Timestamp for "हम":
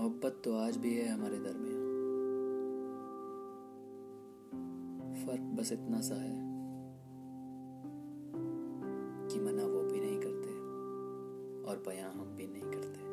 12.12-12.36